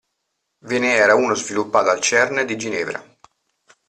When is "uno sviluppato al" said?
1.15-2.01